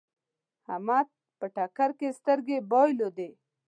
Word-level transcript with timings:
احمد 0.73 1.07
په 1.39 1.45
ټکر 1.55 1.89
کې 1.99 2.15
سترګې 2.19 2.57
بايلودې. 2.71 3.29